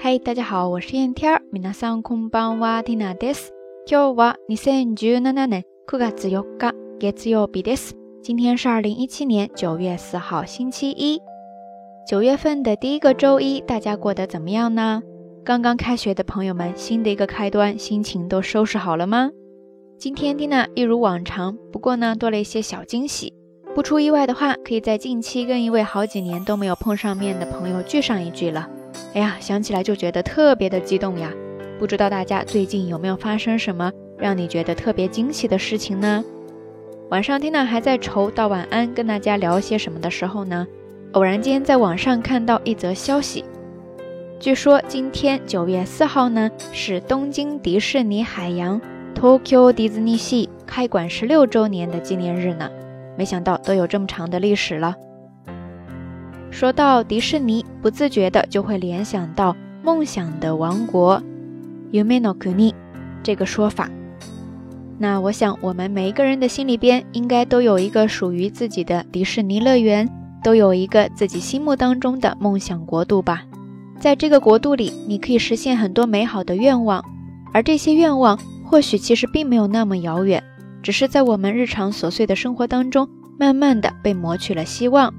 [0.00, 3.50] 嗨，大家好，我是燕 n t h e 皆さんこんばんは、ディナです。
[3.84, 7.94] 今日は二千十七年九月四日、月曜日です。
[8.22, 11.20] 今天是二零一七年九月四号星期一，
[12.08, 15.02] 九月份的第一个周一，大家过得怎么样呢？
[15.44, 19.30] 刚刚开学的朋友们，新的一个开端，心情都收拾好了吗？
[19.98, 23.34] 今天蒂娜一如往常，不过呢，多了一些小惊喜。
[23.74, 28.68] 不出意外的话，可以在近期跟一位好几年都没有碰上面的朋友聚上一聚了。
[29.14, 31.32] 哎呀，想起来就觉得特别的激动呀！
[31.78, 36.22] 不知道大家最近有没有发生什么让你觉得特别惊喜的事情呢？
[37.08, 40.66] 晚上，听娜还在愁道晚安，跟大家聊些什么的时候呢，
[41.12, 43.44] 偶然间在网上看到一则消息，
[44.38, 48.78] 据说今天九月四号呢是东京迪士尼海洋
[49.14, 52.68] （Tokyo Disney Sea） 开馆十六周年的纪念日呢。
[53.16, 54.94] 没想到都有这么长的历史了。
[56.50, 61.22] 说到迪士尼，不自觉的就会联想到“梦想的王国
[61.92, 62.72] ”（Umino Kuni）
[63.22, 63.88] 这个说法。
[64.98, 70.08] 那我想，我们每一个人的心里边，应该都有一个属于自己的迪士尼乐园，
[70.42, 73.44] 都有一个自己心目当中的梦想国度吧。
[74.00, 77.04] 在这个国度里，你可以实现很多美好的愿望，
[77.52, 80.42] 而这些愿望，或许其实并没有那么遥远，
[80.82, 85.12] 只是在我们日常琐碎的生活当中，慢慢的被磨去了希望。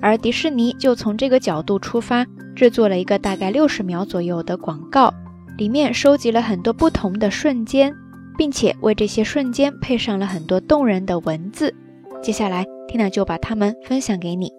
[0.00, 5.12] 而迪士尼就从这个角度出发，制作了一个大概六十秒左右的广告，
[5.56, 7.92] 里面收集了很多不同的瞬间，
[8.36, 11.74] 并且为这些瞬间配上了很多动人的文字。
[12.22, 14.52] 接下来，n a 就把它们分享给你，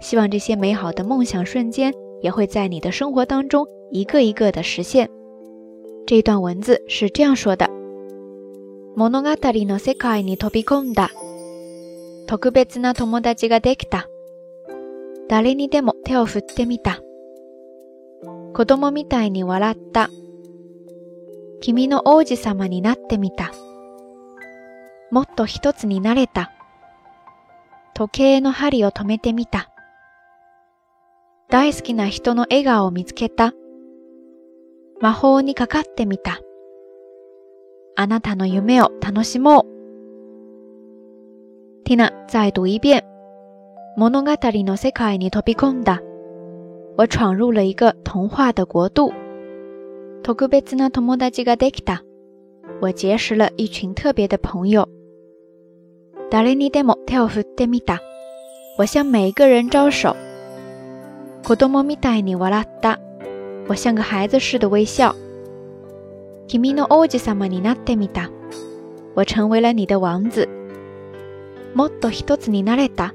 [0.00, 1.92] 希望这些美好的梦想瞬间
[2.22, 5.08] 也会在你的生活当中一个一个的实现。
[6.06, 7.68] 这一段文字是这样说的：
[8.96, 9.10] 物語
[9.66, 11.10] の世界に飛び込んだ、
[12.28, 14.04] 特別な友達ができた。
[15.28, 17.00] 誰にでも手を振ってみた。
[18.54, 20.10] 子供みたいに笑った。
[21.60, 23.50] 君の王子様になってみた。
[25.10, 26.50] もっと一つになれた。
[27.94, 29.70] 時計の針を止めてみた。
[31.48, 33.52] 大好きな人の笑顔を見つけた。
[35.00, 36.40] 魔法にかかってみた。
[37.96, 39.64] あなたの夢を楽しもう。
[41.86, 43.13] ティナ再ビ一遍。
[43.96, 46.00] 物語の世界に飛び込んだ。
[46.96, 49.12] 我闯入了一个童话的国度。
[50.24, 52.02] 特別な友達ができた。
[52.80, 54.88] 我结识了一群特别的朋友。
[56.28, 58.00] 誰にでも手を振ってみた。
[58.78, 60.16] 我向每一个人招手。
[61.44, 62.98] 子供みたいに笑った。
[63.68, 65.14] 我像个孩子似的微笑。
[66.48, 68.28] 君の王子様になってみた。
[69.14, 70.48] 我成为了你的王子。
[71.76, 73.14] もっと一つになれた。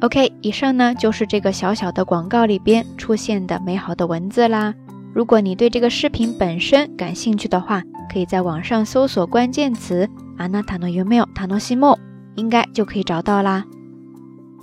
[0.00, 4.74] OK，以上呢就是这个小小的广告里边出现的美好的文字啦。
[5.12, 10.08] 如果你对这个视频本身感兴趣的话，可以在网上搜索关键词
[10.38, 11.98] “阿纳塔诺”有没有“塔诺西莫”，
[12.36, 13.64] 应该就可以找到啦。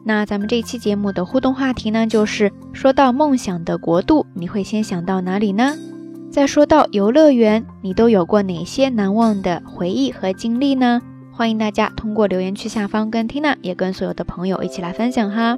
[0.04, 5.76] 那咱们这期节目的互动话题呢，就是说到梦想的国度，你会先想到哪里呢？
[6.32, 11.00] 再说到游乐园，你都有过哪些难忘的回忆和经历呢？
[11.38, 15.56] 欢迎大家通过留言区下方跟缇娜，也跟所有的朋友一起来分享哈。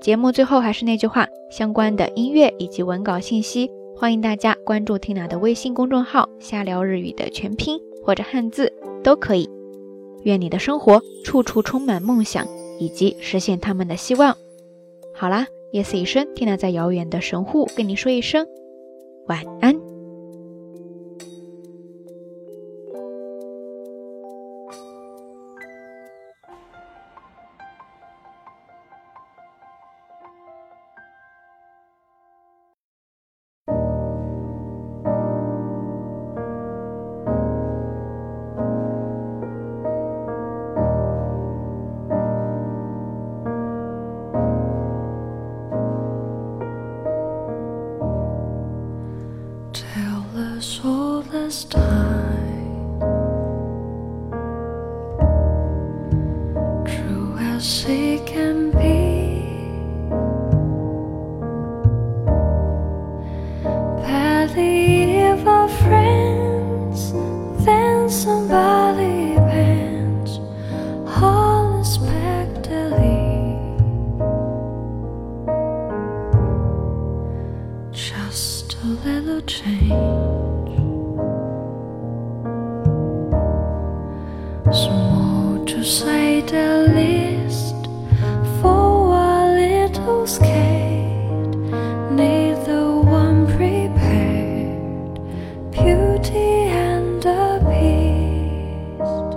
[0.00, 8.72] 节目最后还是那句话，相关的音乐以及文稿信息，欢迎大家关注缇娜的微信公众号“瞎聊日语”的全拼或者汉字
[9.02, 9.50] 都可以。
[10.22, 12.46] 愿你的生活处处充满梦想
[12.78, 14.36] 以及实现他们的希望。
[15.12, 18.46] 好啦，夜色已深，缇娜在遥远的神户跟你说一声
[19.26, 19.89] 晚安。
[50.70, 52.49] soulless time.
[84.72, 87.86] Small to say the least
[88.62, 91.56] for a little skate,
[92.12, 95.18] neither one prepared.
[95.72, 99.30] Beauty and the beast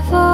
[0.08, 0.31] For.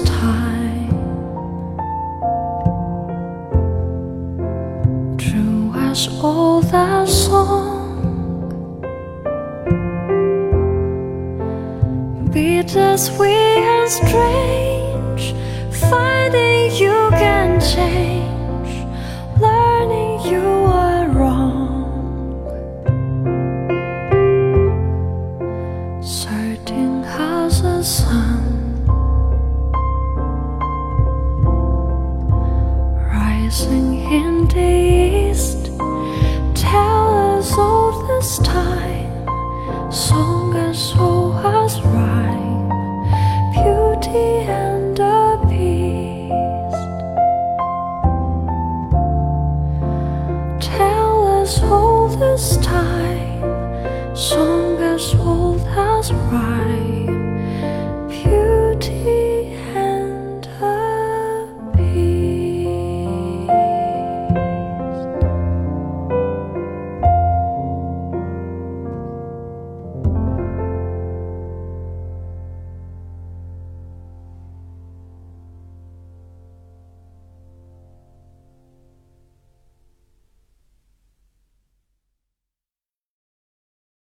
[0.06, 0.45] time.
[13.06, 15.24] Sweet and strange
[15.80, 18.72] finding you can change,
[19.40, 22.50] learning you were wrong,
[26.04, 28.88] certain has a sun
[33.18, 34.95] rising in the
[51.46, 56.95] as old as time, song as old as rhyme.